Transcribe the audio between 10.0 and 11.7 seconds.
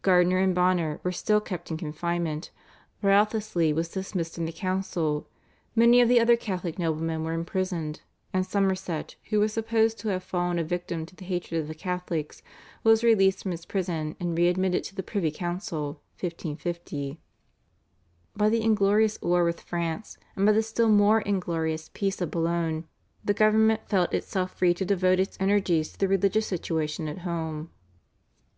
have fallen a victim to the hatred of